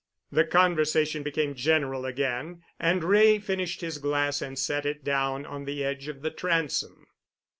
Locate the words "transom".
6.31-7.05